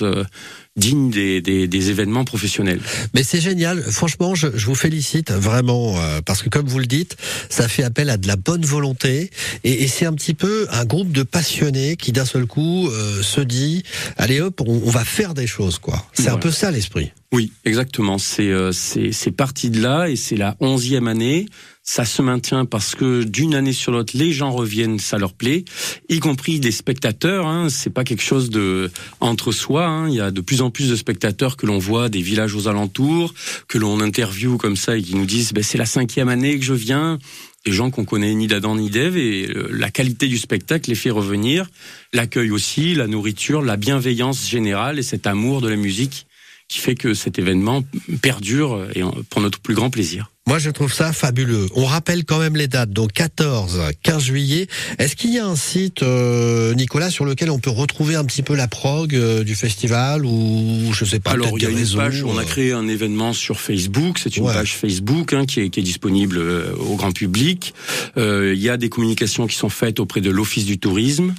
digne 0.76 1.10
des, 1.10 1.42
des, 1.42 1.68
des 1.68 1.90
événements 1.90 2.24
professionnels. 2.24 2.80
Mais 3.14 3.22
c'est 3.22 3.40
génial. 3.40 3.82
Franchement, 3.82 4.34
je, 4.34 4.48
je, 4.54 4.66
vous 4.66 4.74
félicite 4.74 5.30
vraiment 5.30 5.98
euh, 5.98 6.20
parce 6.24 6.42
que 6.42 6.48
comme 6.48 6.66
vous 6.66 6.78
le 6.78 6.86
dites, 6.86 7.16
ça 7.50 7.68
fait 7.68 7.82
appel 7.82 8.08
à 8.08 8.16
de 8.16 8.26
la 8.26 8.36
bonne 8.36 8.64
volonté 8.64 9.30
et, 9.64 9.82
et 9.82 9.88
c'est 9.88 10.06
un 10.06 10.14
petit 10.14 10.34
peu 10.34 10.66
un 10.70 10.84
groupe 10.84 11.12
de 11.12 11.22
passionnés 11.24 11.96
qui 11.96 12.12
d'un 12.12 12.24
seul 12.24 12.46
coup 12.46 12.88
euh, 12.88 13.22
se 13.22 13.42
dit 13.42 13.82
allez 14.16 14.40
hop, 14.40 14.62
on, 14.66 14.82
on, 14.84 14.90
va 14.90 15.04
faire 15.04 15.34
des 15.34 15.46
choses 15.46 15.78
quoi. 15.78 16.06
C'est 16.14 16.22
voilà. 16.22 16.36
un 16.36 16.40
peu 16.40 16.50
ça 16.50 16.70
l'esprit. 16.70 17.12
Oui, 17.32 17.50
exactement. 17.64 18.18
C'est 18.18 18.50
euh, 18.50 18.72
c'est 18.72 19.30
parti 19.30 19.70
de 19.70 19.80
là 19.80 20.08
et 20.08 20.16
c'est 20.16 20.36
la 20.36 20.54
onzième 20.60 21.08
année. 21.08 21.46
Ça 21.82 22.04
se 22.04 22.22
maintient 22.22 22.64
parce 22.64 22.94
que 22.94 23.24
d'une 23.24 23.54
année 23.54 23.72
sur 23.72 23.90
l'autre, 23.90 24.16
les 24.16 24.32
gens 24.32 24.52
reviennent, 24.52 25.00
ça 25.00 25.18
leur 25.18 25.32
plaît, 25.32 25.64
y 26.08 26.20
compris 26.20 26.60
des 26.60 26.70
spectateurs. 26.70 27.46
Hein, 27.46 27.68
c'est 27.70 27.90
pas 27.90 28.04
quelque 28.04 28.22
chose 28.22 28.50
de 28.50 28.90
entre 29.18 29.50
soi. 29.50 29.86
Hein, 29.86 30.08
il 30.08 30.14
y 30.14 30.20
a 30.20 30.30
de 30.30 30.40
plus 30.42 30.60
en 30.60 30.61
plus 30.70 30.88
de 30.88 30.96
spectateurs 30.96 31.56
que 31.56 31.66
l'on 31.66 31.78
voit 31.78 32.08
des 32.08 32.22
villages 32.22 32.54
aux 32.54 32.68
alentours, 32.68 33.34
que 33.68 33.78
l'on 33.78 34.00
interviewe 34.00 34.56
comme 34.56 34.76
ça 34.76 34.96
et 34.96 35.02
qui 35.02 35.14
nous 35.14 35.26
disent 35.26 35.52
ben, 35.52 35.62
c'est 35.62 35.78
la 35.78 35.86
cinquième 35.86 36.28
année 36.28 36.58
que 36.58 36.64
je 36.64 36.74
viens 36.74 37.18
des 37.64 37.72
gens 37.72 37.90
qu'on 37.90 38.04
connaît 38.04 38.34
ni 38.34 38.46
d'Adam 38.46 38.74
ni 38.74 38.90
d'Ève 38.90 39.16
et 39.16 39.48
la 39.70 39.90
qualité 39.90 40.26
du 40.26 40.38
spectacle 40.38 40.90
les 40.90 40.96
fait 40.96 41.10
revenir, 41.10 41.68
l'accueil 42.12 42.50
aussi, 42.50 42.94
la 42.94 43.06
nourriture, 43.06 43.62
la 43.62 43.76
bienveillance 43.76 44.48
générale 44.48 44.98
et 44.98 45.02
cet 45.02 45.26
amour 45.26 45.60
de 45.60 45.68
la 45.68 45.76
musique 45.76 46.26
qui 46.68 46.80
fait 46.80 46.94
que 46.94 47.14
cet 47.14 47.38
événement 47.38 47.84
perdure 48.20 48.88
et 48.94 49.02
pour 49.30 49.40
notre 49.40 49.60
plus 49.60 49.74
grand 49.74 49.90
plaisir. 49.90 50.31
Moi, 50.48 50.58
je 50.58 50.70
trouve 50.70 50.92
ça 50.92 51.12
fabuleux. 51.12 51.68
On 51.76 51.84
rappelle 51.84 52.24
quand 52.24 52.40
même 52.40 52.56
les 52.56 52.66
dates, 52.66 52.90
donc 52.90 53.12
14, 53.12 53.80
15 54.02 54.22
juillet. 54.24 54.66
Est-ce 54.98 55.14
qu'il 55.14 55.32
y 55.32 55.38
a 55.38 55.46
un 55.46 55.54
site, 55.54 56.02
euh, 56.02 56.74
Nicolas, 56.74 57.10
sur 57.10 57.24
lequel 57.24 57.48
on 57.48 57.60
peut 57.60 57.70
retrouver 57.70 58.16
un 58.16 58.24
petit 58.24 58.42
peu 58.42 58.56
la 58.56 58.66
prog 58.66 59.14
euh, 59.14 59.44
du 59.44 59.54
festival 59.54 60.26
ou 60.26 60.92
je 60.92 61.04
sais 61.04 61.20
pas 61.20 61.30
Alors, 61.30 61.52
il 61.56 61.62
y 61.62 61.66
a 61.66 61.70
une 61.70 61.88
page. 61.96 62.24
On 62.24 62.36
a 62.38 62.44
créé 62.44 62.72
un 62.72 62.88
événement 62.88 63.32
sur 63.32 63.60
Facebook. 63.60 64.18
C'est 64.20 64.36
une 64.36 64.42
Ouais. 64.44 64.52
page 64.52 64.74
Facebook 64.74 65.32
hein, 65.32 65.46
qui, 65.46 65.60
est, 65.60 65.70
qui 65.70 65.78
est 65.78 65.84
disponible 65.84 66.36
euh, 66.38 66.74
au 66.76 66.96
grand 66.96 67.12
public. 67.12 67.72
Euh, 68.16 68.52
Il 68.56 68.60
y 68.60 68.68
a 68.68 68.76
des 68.76 68.88
communications 68.88 69.46
qui 69.46 69.56
sont 69.56 69.68
faites 69.70 70.00
auprès 70.00 70.20
de 70.20 70.30
l'Office 70.30 70.64
du 70.64 70.76
tourisme. 70.78 71.34